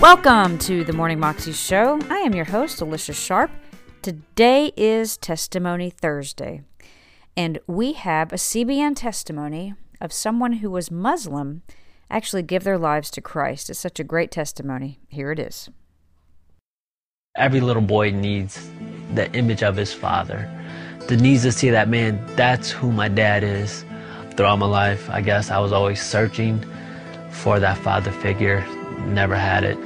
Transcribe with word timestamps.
Welcome 0.00 0.56
to 0.60 0.82
the 0.82 0.94
Morning 0.94 1.20
Moxie 1.20 1.52
Show. 1.52 2.00
I 2.08 2.20
am 2.20 2.34
your 2.34 2.46
host, 2.46 2.80
Alicia 2.80 3.12
Sharp. 3.12 3.50
Today 4.00 4.72
is 4.74 5.18
Testimony 5.18 5.90
Thursday, 5.90 6.62
and 7.36 7.58
we 7.66 7.92
have 7.92 8.32
a 8.32 8.36
CBN 8.36 8.96
testimony 8.96 9.74
of 10.00 10.10
someone 10.10 10.54
who 10.54 10.70
was 10.70 10.90
Muslim 10.90 11.60
actually 12.10 12.42
give 12.42 12.64
their 12.64 12.78
lives 12.78 13.10
to 13.10 13.20
Christ. 13.20 13.68
It's 13.68 13.78
such 13.78 14.00
a 14.00 14.04
great 14.04 14.30
testimony. 14.30 15.00
Here 15.08 15.32
it 15.32 15.38
is. 15.38 15.68
Every 17.36 17.60
little 17.60 17.82
boy 17.82 18.10
needs 18.10 18.70
the 19.12 19.30
image 19.34 19.62
of 19.62 19.76
his 19.76 19.92
father. 19.92 20.50
the 21.08 21.16
needs 21.18 21.42
to 21.42 21.52
see 21.52 21.68
that 21.68 21.90
man, 21.90 22.24
that's 22.36 22.70
who 22.70 22.90
my 22.90 23.08
dad 23.08 23.44
is. 23.44 23.84
Throughout 24.34 24.60
my 24.60 24.66
life, 24.66 25.10
I 25.10 25.20
guess 25.20 25.50
I 25.50 25.58
was 25.58 25.72
always 25.72 26.02
searching 26.02 26.64
for 27.30 27.60
that 27.60 27.76
father 27.76 28.10
figure. 28.10 28.64
Never 29.00 29.36
had 29.36 29.64
it. 29.64 29.76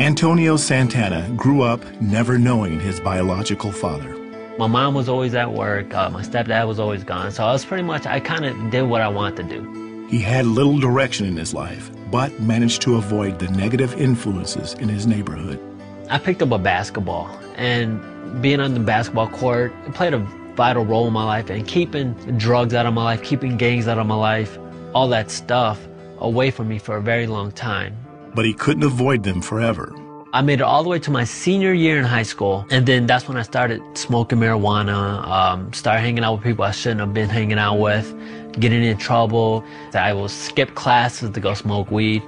Antonio 0.00 0.56
Santana 0.56 1.30
grew 1.36 1.60
up 1.60 1.84
never 2.00 2.38
knowing 2.38 2.80
his 2.80 2.98
biological 2.98 3.70
father. 3.70 4.16
My 4.56 4.66
mom 4.66 4.94
was 4.94 5.10
always 5.10 5.34
at 5.34 5.52
work. 5.52 5.92
Uh, 5.92 6.08
my 6.08 6.22
stepdad 6.22 6.66
was 6.66 6.80
always 6.80 7.04
gone. 7.04 7.30
So 7.32 7.44
I 7.44 7.52
was 7.52 7.66
pretty 7.66 7.82
much, 7.82 8.06
I 8.06 8.18
kind 8.18 8.46
of 8.46 8.70
did 8.70 8.84
what 8.84 9.02
I 9.02 9.08
wanted 9.08 9.46
to 9.46 9.60
do. 9.60 10.06
He 10.08 10.18
had 10.18 10.46
little 10.46 10.78
direction 10.78 11.26
in 11.26 11.36
his 11.36 11.52
life, 11.52 11.90
but 12.10 12.40
managed 12.40 12.80
to 12.82 12.96
avoid 12.96 13.38
the 13.38 13.48
negative 13.48 13.92
influences 14.00 14.72
in 14.72 14.88
his 14.88 15.06
neighborhood. 15.06 15.60
I 16.08 16.16
picked 16.16 16.40
up 16.40 16.50
a 16.50 16.58
basketball, 16.58 17.28
and 17.56 18.00
being 18.40 18.60
on 18.60 18.72
the 18.72 18.80
basketball 18.80 19.28
court, 19.28 19.70
it 19.86 19.92
played 19.92 20.14
a 20.14 20.20
vital 20.54 20.86
role 20.86 21.08
in 21.08 21.12
my 21.12 21.24
life, 21.24 21.50
and 21.50 21.68
keeping 21.68 22.14
drugs 22.38 22.72
out 22.72 22.86
of 22.86 22.94
my 22.94 23.04
life, 23.04 23.22
keeping 23.22 23.58
gangs 23.58 23.86
out 23.86 23.98
of 23.98 24.06
my 24.06 24.14
life, 24.14 24.58
all 24.94 25.08
that 25.08 25.30
stuff 25.30 25.86
away 26.20 26.50
from 26.50 26.68
me 26.68 26.78
for 26.78 26.96
a 26.96 27.02
very 27.02 27.26
long 27.26 27.52
time 27.52 27.94
but 28.34 28.44
he 28.44 28.54
couldn't 28.54 28.82
avoid 28.82 29.22
them 29.22 29.42
forever. 29.42 29.94
I 30.32 30.42
made 30.42 30.60
it 30.60 30.62
all 30.62 30.84
the 30.84 30.88
way 30.88 31.00
to 31.00 31.10
my 31.10 31.24
senior 31.24 31.72
year 31.72 31.98
in 31.98 32.04
high 32.04 32.22
school, 32.22 32.64
and 32.70 32.86
then 32.86 33.06
that's 33.06 33.26
when 33.26 33.36
I 33.36 33.42
started 33.42 33.82
smoking 33.94 34.38
marijuana, 34.38 35.26
um, 35.26 35.72
started 35.72 36.02
hanging 36.02 36.22
out 36.22 36.34
with 36.34 36.44
people 36.44 36.64
I 36.64 36.70
shouldn't 36.70 37.00
have 37.00 37.12
been 37.12 37.28
hanging 37.28 37.58
out 37.58 37.80
with, 37.80 38.14
getting 38.52 38.84
in 38.84 38.96
trouble. 38.96 39.64
I 39.92 40.12
will 40.12 40.28
skip 40.28 40.76
classes 40.76 41.30
to 41.30 41.40
go 41.40 41.54
smoke 41.54 41.90
weed. 41.90 42.22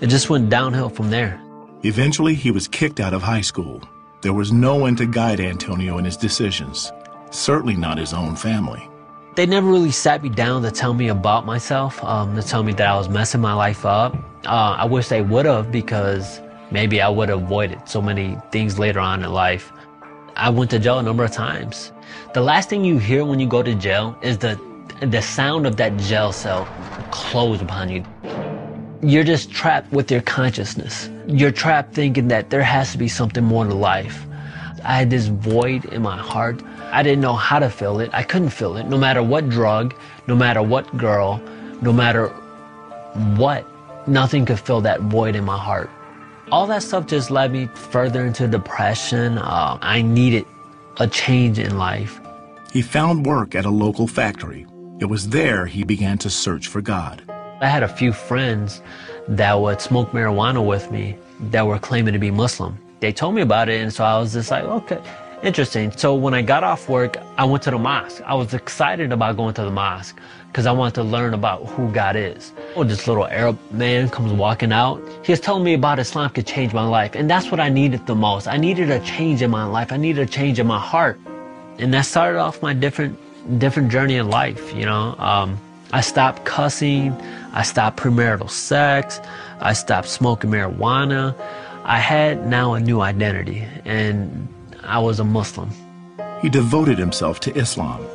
It 0.00 0.08
just 0.08 0.28
went 0.30 0.50
downhill 0.50 0.88
from 0.88 1.10
there. 1.10 1.40
Eventually, 1.84 2.34
he 2.34 2.50
was 2.50 2.66
kicked 2.66 2.98
out 2.98 3.14
of 3.14 3.22
high 3.22 3.42
school. 3.42 3.80
There 4.22 4.32
was 4.32 4.50
no 4.50 4.74
one 4.74 4.96
to 4.96 5.06
guide 5.06 5.38
Antonio 5.38 5.98
in 5.98 6.04
his 6.04 6.16
decisions, 6.16 6.90
certainly 7.30 7.76
not 7.76 7.98
his 7.98 8.12
own 8.12 8.34
family. 8.34 8.88
They 9.36 9.46
never 9.46 9.68
really 9.68 9.90
sat 9.90 10.22
me 10.22 10.28
down 10.28 10.62
to 10.62 10.70
tell 10.72 10.94
me 10.94 11.08
about 11.08 11.46
myself, 11.46 12.02
um, 12.02 12.34
to 12.34 12.42
tell 12.42 12.62
me 12.62 12.72
that 12.72 12.88
I 12.88 12.96
was 12.96 13.08
messing 13.08 13.40
my 13.40 13.54
life 13.54 13.84
up. 13.84 14.16
Uh, 14.46 14.76
I 14.78 14.84
wish 14.84 15.08
they 15.08 15.22
would 15.22 15.46
have 15.46 15.72
because 15.72 16.40
maybe 16.70 17.00
I 17.00 17.08
would 17.08 17.28
have 17.28 17.42
avoided 17.42 17.88
so 17.88 18.02
many 18.02 18.36
things 18.50 18.78
later 18.78 19.00
on 19.00 19.24
in 19.24 19.32
life. 19.32 19.72
I 20.36 20.50
went 20.50 20.70
to 20.72 20.78
jail 20.78 20.98
a 20.98 21.02
number 21.02 21.24
of 21.24 21.32
times. 21.32 21.92
The 22.34 22.40
last 22.40 22.68
thing 22.68 22.84
you 22.84 22.98
hear 22.98 23.24
when 23.24 23.40
you 23.40 23.46
go 23.46 23.62
to 23.62 23.74
jail 23.74 24.16
is 24.22 24.38
the 24.38 24.60
the 25.00 25.20
sound 25.20 25.66
of 25.66 25.76
that 25.76 25.96
jail 25.96 26.32
cell 26.32 26.66
close 27.10 27.60
upon 27.60 27.88
you. 27.88 28.04
You're 29.02 29.24
just 29.24 29.50
trapped 29.50 29.92
with 29.92 30.10
your 30.10 30.22
consciousness. 30.22 31.10
You're 31.26 31.50
trapped 31.50 31.94
thinking 31.94 32.28
that 32.28 32.50
there 32.50 32.62
has 32.62 32.92
to 32.92 32.98
be 32.98 33.08
something 33.08 33.44
more 33.44 33.64
to 33.64 33.74
life. 33.74 34.24
I 34.84 34.96
had 34.96 35.10
this 35.10 35.26
void 35.26 35.86
in 35.86 36.02
my 36.02 36.16
heart 36.16 36.62
I 36.94 37.02
didn't 37.02 37.22
know 37.22 37.34
how 37.34 37.58
to 37.58 37.68
fill 37.68 37.98
it. 37.98 38.10
I 38.12 38.22
couldn't 38.22 38.50
fill 38.50 38.76
it. 38.76 38.86
No 38.86 38.96
matter 38.96 39.20
what 39.20 39.48
drug, 39.48 39.96
no 40.28 40.36
matter 40.36 40.62
what 40.62 40.96
girl, 40.96 41.42
no 41.82 41.92
matter 41.92 42.28
what, 43.36 43.66
nothing 44.06 44.44
could 44.44 44.60
fill 44.60 44.80
that 44.82 45.00
void 45.02 45.36
in 45.36 45.44
my 45.44 45.58
heart. 45.58 45.90
All 46.52 46.66
that 46.66 46.82
stuff 46.82 47.06
just 47.06 47.30
led 47.30 47.52
me 47.52 47.68
further 47.74 48.24
into 48.24 48.46
depression. 48.46 49.38
Uh, 49.38 49.78
I 49.80 50.02
needed 50.02 50.46
a 50.98 51.06
change 51.06 51.58
in 51.58 51.78
life. 51.78 52.20
He 52.72 52.82
found 52.82 53.26
work 53.26 53.54
at 53.54 53.64
a 53.64 53.70
local 53.70 54.06
factory. 54.06 54.66
It 55.00 55.06
was 55.06 55.28
there 55.30 55.66
he 55.66 55.84
began 55.84 56.18
to 56.18 56.30
search 56.30 56.68
for 56.68 56.80
God. 56.80 57.22
I 57.60 57.66
had 57.66 57.82
a 57.82 57.88
few 57.88 58.12
friends 58.12 58.82
that 59.28 59.54
would 59.60 59.80
smoke 59.80 60.10
marijuana 60.10 60.64
with 60.64 60.90
me 60.90 61.16
that 61.50 61.66
were 61.66 61.78
claiming 61.78 62.12
to 62.12 62.18
be 62.18 62.30
Muslim. 62.30 62.78
They 63.00 63.12
told 63.12 63.34
me 63.34 63.42
about 63.42 63.68
it, 63.68 63.80
and 63.80 63.92
so 63.92 64.04
I 64.04 64.18
was 64.18 64.32
just 64.32 64.50
like, 64.50 64.64
okay, 64.64 65.00
Interesting. 65.44 65.92
So 65.92 66.14
when 66.14 66.32
I 66.32 66.40
got 66.40 66.64
off 66.64 66.88
work, 66.88 67.18
I 67.36 67.44
went 67.44 67.62
to 67.64 67.70
the 67.70 67.78
mosque. 67.78 68.22
I 68.24 68.34
was 68.34 68.54
excited 68.54 69.12
about 69.12 69.36
going 69.36 69.52
to 69.54 69.62
the 69.62 69.70
mosque 69.70 70.18
because 70.46 70.64
I 70.64 70.72
wanted 70.72 70.94
to 70.94 71.02
learn 71.02 71.34
about 71.34 71.66
who 71.66 71.92
God 71.92 72.16
is. 72.16 72.54
Oh, 72.74 72.82
this 72.82 73.06
little 73.06 73.26
Arab 73.26 73.58
man 73.70 74.08
comes 74.08 74.32
walking 74.32 74.72
out. 74.72 75.02
He 75.22 75.32
was 75.32 75.40
telling 75.40 75.62
me 75.62 75.74
about 75.74 75.98
Islam 75.98 76.30
could 76.30 76.46
change 76.46 76.72
my 76.72 76.86
life. 76.86 77.14
And 77.14 77.28
that's 77.28 77.50
what 77.50 77.60
I 77.60 77.68
needed 77.68 78.06
the 78.06 78.14
most. 78.14 78.48
I 78.48 78.56
needed 78.56 78.90
a 78.90 79.00
change 79.00 79.42
in 79.42 79.50
my 79.50 79.66
life. 79.66 79.92
I 79.92 79.98
needed 79.98 80.26
a 80.26 80.30
change 80.30 80.58
in 80.58 80.66
my 80.66 80.78
heart. 80.78 81.20
And 81.78 81.92
that 81.92 82.06
started 82.06 82.38
off 82.38 82.62
my 82.62 82.72
different, 82.72 83.18
different 83.58 83.92
journey 83.92 84.14
in 84.14 84.30
life. 84.30 84.72
You 84.74 84.86
know, 84.86 85.14
um, 85.18 85.60
I 85.92 86.00
stopped 86.00 86.46
cussing. 86.46 87.12
I 87.52 87.64
stopped 87.64 87.98
premarital 87.98 88.48
sex. 88.48 89.20
I 89.60 89.74
stopped 89.74 90.08
smoking 90.08 90.48
marijuana. 90.48 91.36
I 91.84 91.98
had 91.98 92.46
now 92.46 92.72
a 92.72 92.80
new 92.80 93.02
identity. 93.02 93.68
And 93.84 94.48
I 94.84 94.98
was 94.98 95.20
a 95.20 95.24
Muslim. 95.24 95.70
He 96.42 96.48
devoted 96.48 96.98
himself 96.98 97.40
to 97.40 97.56
Islam, 97.56 98.06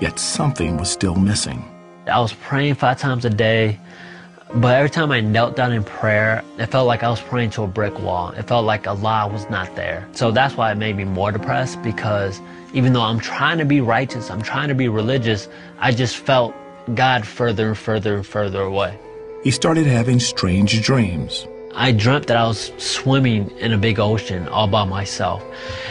yet 0.00 0.18
something 0.18 0.76
was 0.76 0.90
still 0.90 1.14
missing. 1.14 1.64
I 2.06 2.20
was 2.20 2.32
praying 2.34 2.74
five 2.74 2.98
times 2.98 3.24
a 3.24 3.30
day, 3.30 3.80
but 4.54 4.74
every 4.76 4.90
time 4.90 5.10
I 5.10 5.20
knelt 5.20 5.56
down 5.56 5.72
in 5.72 5.82
prayer, 5.82 6.44
it 6.58 6.66
felt 6.66 6.86
like 6.86 7.02
I 7.02 7.08
was 7.08 7.20
praying 7.20 7.50
to 7.50 7.62
a 7.62 7.66
brick 7.66 7.98
wall. 7.98 8.30
It 8.30 8.46
felt 8.46 8.64
like 8.64 8.86
Allah 8.86 9.28
was 9.32 9.48
not 9.50 9.74
there. 9.74 10.06
So 10.12 10.30
that's 10.30 10.54
why 10.56 10.70
it 10.70 10.76
made 10.76 10.96
me 10.96 11.04
more 11.04 11.32
depressed 11.32 11.82
because 11.82 12.40
even 12.72 12.92
though 12.92 13.02
I'm 13.02 13.18
trying 13.18 13.58
to 13.58 13.64
be 13.64 13.80
righteous, 13.80 14.30
I'm 14.30 14.42
trying 14.42 14.68
to 14.68 14.74
be 14.74 14.88
religious, 14.88 15.48
I 15.78 15.92
just 15.92 16.16
felt 16.16 16.54
God 16.94 17.26
further 17.26 17.68
and 17.68 17.78
further 17.78 18.16
and 18.16 18.26
further 18.26 18.60
away. 18.60 18.98
He 19.42 19.50
started 19.50 19.86
having 19.86 20.20
strange 20.20 20.82
dreams. 20.82 21.46
I 21.78 21.92
dreamt 21.92 22.26
that 22.28 22.38
I 22.38 22.46
was 22.46 22.72
swimming 22.78 23.50
in 23.58 23.74
a 23.74 23.76
big 23.76 24.00
ocean 24.00 24.48
all 24.48 24.66
by 24.66 24.86
myself. 24.86 25.44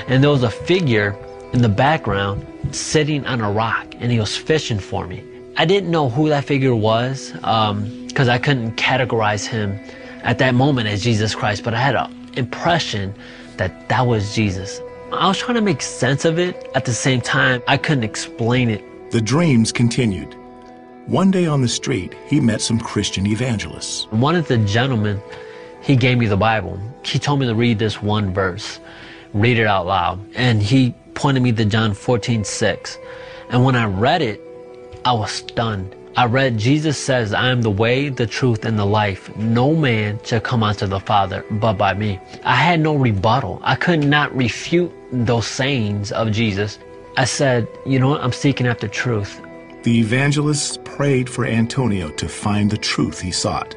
And 0.07 0.23
there 0.23 0.31
was 0.31 0.41
a 0.41 0.49
figure 0.49 1.15
in 1.53 1.61
the 1.61 1.69
background 1.69 2.43
sitting 2.71 3.23
on 3.27 3.39
a 3.39 3.51
rock 3.51 3.93
and 3.99 4.11
he 4.11 4.19
was 4.19 4.35
fishing 4.35 4.79
for 4.79 5.05
me. 5.05 5.23
I 5.57 5.65
didn't 5.65 5.91
know 5.91 6.09
who 6.09 6.27
that 6.29 6.43
figure 6.43 6.75
was 6.75 7.33
because 7.33 8.27
um, 8.27 8.29
I 8.29 8.39
couldn't 8.39 8.77
categorize 8.77 9.45
him 9.45 9.79
at 10.23 10.39
that 10.39 10.55
moment 10.55 10.87
as 10.87 11.03
Jesus 11.03 11.35
Christ, 11.35 11.63
but 11.63 11.75
I 11.75 11.79
had 11.79 11.93
an 11.93 12.31
impression 12.35 13.13
that 13.57 13.87
that 13.89 14.07
was 14.07 14.33
Jesus. 14.33 14.81
I 15.13 15.27
was 15.27 15.37
trying 15.37 15.53
to 15.53 15.61
make 15.61 15.83
sense 15.83 16.25
of 16.25 16.39
it. 16.39 16.67
At 16.73 16.85
the 16.85 16.93
same 16.93 17.21
time, 17.21 17.61
I 17.67 17.77
couldn't 17.77 18.03
explain 18.03 18.71
it. 18.71 19.11
The 19.11 19.21
dreams 19.21 19.71
continued. 19.71 20.33
One 21.05 21.29
day 21.29 21.45
on 21.45 21.61
the 21.61 21.67
street, 21.67 22.15
he 22.25 22.39
met 22.39 22.59
some 22.59 22.79
Christian 22.79 23.27
evangelists. 23.27 24.07
One 24.09 24.35
of 24.35 24.47
the 24.47 24.57
gentlemen 24.57 25.21
he 25.85 25.95
gave 25.95 26.17
me 26.17 26.25
the 26.25 26.35
Bible. 26.35 26.79
He 27.03 27.19
told 27.19 27.39
me 27.39 27.45
to 27.45 27.53
read 27.53 27.77
this 27.77 28.01
one 28.01 28.33
verse, 28.33 28.79
read 29.33 29.59
it 29.59 29.67
out 29.67 29.85
loud. 29.85 30.19
And 30.33 30.61
he 30.61 30.95
pointed 31.13 31.43
me 31.43 31.51
to 31.51 31.63
John 31.63 31.93
14, 31.93 32.43
6. 32.43 32.97
And 33.49 33.63
when 33.63 33.75
I 33.75 33.85
read 33.85 34.23
it, 34.23 34.41
I 35.05 35.13
was 35.13 35.31
stunned. 35.31 35.95
I 36.17 36.25
read, 36.25 36.57
Jesus 36.57 36.97
says, 36.97 37.35
I 37.35 37.49
am 37.49 37.61
the 37.61 37.69
way, 37.69 38.09
the 38.09 38.25
truth, 38.25 38.65
and 38.65 38.79
the 38.79 38.85
life. 38.85 39.35
No 39.37 39.75
man 39.75 40.19
shall 40.23 40.39
come 40.39 40.63
unto 40.63 40.87
the 40.87 40.99
Father 40.99 41.45
but 41.51 41.73
by 41.73 41.93
me. 41.93 42.19
I 42.43 42.55
had 42.55 42.79
no 42.79 42.95
rebuttal. 42.95 43.59
I 43.63 43.75
could 43.75 44.03
not 44.03 44.35
refute 44.35 44.91
those 45.11 45.45
sayings 45.45 46.11
of 46.13 46.31
Jesus. 46.31 46.79
I 47.15 47.25
said, 47.25 47.67
you 47.85 47.99
know 47.99 48.09
what? 48.09 48.21
I'm 48.21 48.31
seeking 48.31 48.65
after 48.65 48.87
truth. 48.87 49.39
The 49.83 49.99
evangelists 49.99 50.79
prayed 50.83 51.29
for 51.29 51.45
Antonio 51.45 52.09
to 52.09 52.27
find 52.27 52.71
the 52.71 52.77
truth 52.77 53.21
he 53.21 53.31
sought. 53.31 53.75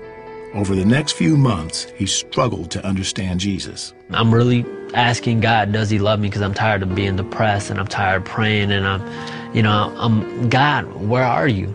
Over 0.59 0.75
the 0.75 0.85
next 0.85 1.13
few 1.13 1.37
months, 1.37 1.87
he 1.95 2.05
struggled 2.05 2.73
to 2.73 2.85
understand 2.85 3.39
Jesus. 3.39 3.95
I'm 4.11 4.35
really 4.35 4.67
asking 4.93 5.39
God, 5.39 5.71
does 5.71 5.89
he 5.89 6.01
love 6.01 6.19
me? 6.19 6.27
Because 6.27 6.43
I'm 6.43 6.53
tired 6.53 6.83
of 6.83 6.97
being 6.97 7.15
depressed 7.15 7.71
and 7.71 7.79
I'm 7.79 7.87
tired 7.87 8.23
of 8.23 8.25
praying 8.25 8.73
and 8.73 8.85
I'm, 8.85 9.55
you 9.55 9.63
know, 9.63 9.95
I'm, 9.97 10.49
God, 10.49 10.93
where 10.97 11.23
are 11.23 11.47
you? 11.47 11.73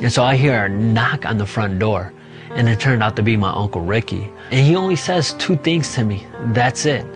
And 0.00 0.12
so 0.12 0.24
I 0.24 0.34
hear 0.34 0.64
a 0.64 0.68
knock 0.68 1.24
on 1.24 1.38
the 1.38 1.46
front 1.46 1.78
door 1.78 2.12
and 2.50 2.68
it 2.68 2.80
turned 2.80 3.04
out 3.04 3.14
to 3.14 3.22
be 3.22 3.36
my 3.36 3.52
Uncle 3.52 3.82
Ricky. 3.82 4.28
And 4.50 4.66
he 4.66 4.74
only 4.74 4.96
says 4.96 5.34
two 5.34 5.54
things 5.54 5.94
to 5.94 6.04
me. 6.04 6.26
That's 6.46 6.86
it. 6.86 7.06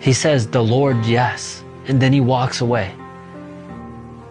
He 0.00 0.14
says, 0.14 0.46
the 0.46 0.64
Lord, 0.64 1.04
yes. 1.04 1.62
And 1.88 2.00
then 2.00 2.10
he 2.10 2.22
walks 2.22 2.62
away. 2.62 2.94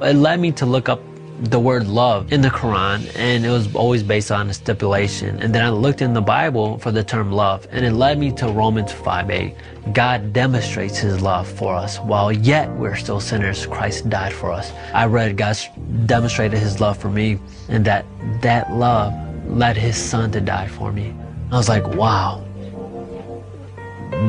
It 0.01 0.15
led 0.15 0.39
me 0.39 0.51
to 0.53 0.65
look 0.65 0.89
up 0.89 0.99
the 1.41 1.59
word 1.59 1.87
love 1.87 2.31
in 2.31 2.41
the 2.41 2.49
Quran, 2.49 3.11
and 3.15 3.45
it 3.45 3.49
was 3.49 3.73
always 3.75 4.03
based 4.03 4.31
on 4.31 4.49
a 4.49 4.53
stipulation. 4.53 5.41
And 5.41 5.53
then 5.53 5.63
I 5.63 5.69
looked 5.69 6.01
in 6.01 6.13
the 6.13 6.21
Bible 6.21 6.77
for 6.77 6.91
the 6.91 7.03
term 7.03 7.31
love, 7.31 7.67
and 7.71 7.85
it 7.85 7.93
led 7.93 8.17
me 8.17 8.31
to 8.33 8.47
Romans 8.47 8.91
5 8.91 9.29
8. 9.29 9.55
God 9.93 10.31
demonstrates 10.31 10.97
his 10.97 11.21
love 11.21 11.47
for 11.47 11.75
us. 11.75 11.97
While 11.99 12.31
yet 12.31 12.69
we're 12.77 12.95
still 12.95 13.19
sinners, 13.19 13.65
Christ 13.65 14.09
died 14.09 14.33
for 14.33 14.51
us. 14.51 14.71
I 14.93 15.05
read 15.05 15.35
God 15.35 15.57
demonstrated 16.05 16.59
his 16.59 16.79
love 16.79 16.97
for 16.97 17.09
me, 17.09 17.39
and 17.67 17.83
that 17.85 18.05
that 18.41 18.71
love 18.71 19.13
led 19.47 19.75
his 19.75 19.97
son 19.97 20.31
to 20.31 20.41
die 20.41 20.67
for 20.67 20.91
me. 20.91 21.13
I 21.51 21.57
was 21.57 21.69
like, 21.69 21.85
wow. 21.95 22.43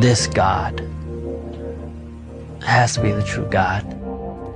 this 0.00 0.26
God 0.26 0.80
has 2.62 2.94
to 2.94 3.02
be 3.02 3.12
the 3.12 3.22
true 3.22 3.46
God. 3.46 4.03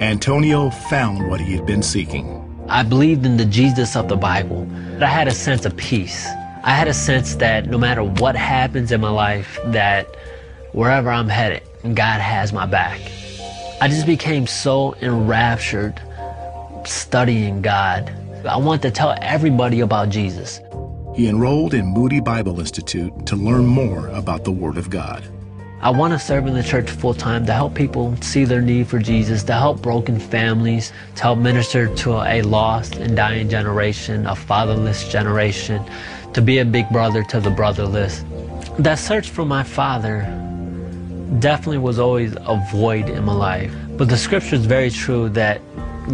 Antonio 0.01 0.71
found 0.71 1.29
what 1.29 1.41
he 1.41 1.55
had 1.55 1.67
been 1.67 1.83
seeking. 1.83 2.45
I 2.69 2.85
believed 2.85 3.27
in 3.27 3.37
the 3.37 3.45
Jesus 3.45 3.97
of 3.97 4.07
the 4.07 4.17
Bible. 4.17 4.69
I 5.03 5.07
had 5.07 5.27
a 5.27 5.33
sense 5.33 5.65
of 5.65 5.77
peace. 5.77 6.25
I 6.63 6.71
had 6.71 6.87
a 6.87 6.95
sense 6.95 7.35
that 7.37 7.67
no 7.67 7.79
matter 7.79 8.05
what 8.05 8.37
happens 8.37 8.93
in 8.93 9.01
my 9.01 9.11
life, 9.11 9.59
that 9.67 10.07
wherever 10.71 11.11
I'm 11.11 11.29
headed, 11.29 11.63
God 11.83 12.21
has 12.21 12.53
my 12.53 12.65
back. 12.65 13.01
I 13.81 13.89
just 13.89 14.07
became 14.07 14.47
so 14.47 14.95
enraptured 15.03 16.01
studying 16.85 17.61
God. 17.61 18.15
I 18.49 18.57
want 18.57 18.83
to 18.83 18.93
tell 18.93 19.17
everybody 19.21 19.81
about 19.81 20.11
Jesus. 20.11 20.61
He 21.17 21.27
enrolled 21.27 21.75
in 21.75 21.87
Moody 21.87 22.21
Bible 22.21 22.61
Institute 22.61 23.27
to 23.27 23.35
learn 23.35 23.67
more 23.67 24.07
about 24.09 24.45
the 24.45 24.53
Word 24.53 24.77
of 24.77 24.91
God. 24.91 25.25
I 25.81 25.91
want 25.91 26.13
to 26.13 26.19
serve 26.19 26.49
in 26.49 26.55
the 26.55 26.63
church 26.63 26.91
full 26.91 27.15
time 27.15 27.47
to 27.47 27.53
help 27.53 27.73
people 27.73 28.17
see 28.21 28.45
their 28.45 28.61
need 28.61 28.89
for 28.89 28.99
Jesus, 28.99 29.45
to 29.45 29.53
help 29.53 29.81
broken 29.81 30.19
families, 30.19 30.93
to 31.15 31.23
help 31.23 31.39
minister 31.39 31.95
to 31.95 32.21
a 32.21 32.43
lost 32.43 32.97
and 32.97 33.15
dying 33.15 33.49
generation, 33.49 34.27
a 34.27 34.35
fatherless 34.35 35.09
generation, 35.09 35.81
to 36.33 36.43
be 36.43 36.59
a 36.59 36.65
big 36.65 36.89
brother 36.91 37.23
to 37.23 37.39
the 37.39 37.51
brotherless. 37.51 38.25
That 38.81 38.97
search 38.97 39.31
for 39.31 39.45
my 39.45 39.63
father 39.63 40.23
definitely 41.39 41.79
was 41.79 42.01
always 42.01 42.35
a 42.35 42.61
void 42.73 43.09
in 43.09 43.25
my 43.25 43.35
life. 43.35 43.73
But 43.91 44.09
the 44.09 44.17
scripture 44.17 44.57
is 44.57 44.67
very 44.67 44.91
true 44.91 45.29
that 45.31 45.61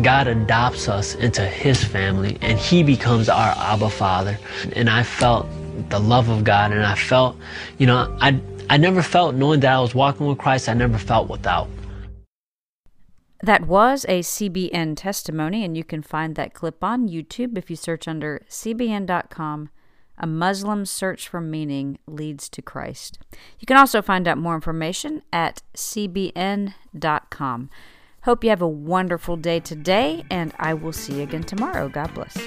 God 0.03 0.27
adopts 0.27 0.91
us 0.91 1.15
into 1.15 1.43
his 1.47 1.83
family 1.83 2.37
and 2.43 2.59
he 2.59 2.83
becomes 2.83 3.31
our 3.31 3.55
Abba 3.57 3.89
Father. 3.89 4.39
And 4.75 4.91
I 4.91 5.05
felt 5.05 5.47
the 5.89 5.99
love 5.99 6.29
of 6.29 6.45
God 6.45 6.71
and 6.73 6.85
I 6.85 6.97
felt, 6.97 7.37
you 7.79 7.87
know, 7.87 8.15
I 8.21 8.39
I 8.69 8.77
never 8.77 9.03
felt 9.03 9.35
knowing 9.35 9.61
that 9.61 9.73
I 9.73 9.81
was 9.81 9.95
walking 9.95 10.27
with 10.27 10.39
Christ, 10.39 10.69
I 10.69 10.75
never 10.75 10.99
felt 10.99 11.29
without. 11.29 11.69
That 13.43 13.67
was 13.67 14.07
a 14.09 14.21
CBN 14.21 14.97
testimony, 14.97 15.65
and 15.65 15.77
you 15.77 15.85
can 15.85 16.03
find 16.03 16.35
that 16.37 16.55
clip 16.55 16.83
on 16.83 17.09
YouTube 17.09 17.59
if 17.59 17.69
you 17.69 17.77
search 17.77 18.09
under 18.09 18.43
cbn.com. 18.49 19.69
A 20.17 20.27
Muslim 20.27 20.87
search 20.87 21.29
for 21.29 21.41
meaning 21.41 21.99
leads 22.07 22.49
to 22.49 22.63
Christ. 22.63 23.19
You 23.59 23.67
can 23.67 23.77
also 23.77 24.01
find 24.01 24.29
out 24.29 24.39
more 24.39 24.55
information 24.55 25.23
at 25.33 25.63
cbn.com. 25.75 26.71
Hope 28.23 28.45
you 28.45 28.51
have 28.51 28.63
a 28.63 28.69
wonderful 28.69 29.37
day 29.37 29.61
today, 29.61 30.25
and 30.31 30.55
I 30.59 30.73
will 30.73 30.93
see 30.93 31.17
you 31.17 31.23
again 31.25 31.43
tomorrow. 31.43 31.91
God 31.91 32.15
bless. 32.15 32.39